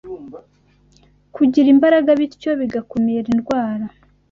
kugira 1.35 1.67
imbaraga 1.75 2.09
bityo 2.19 2.51
bigakumira 2.59 3.27
indwara 3.33 3.85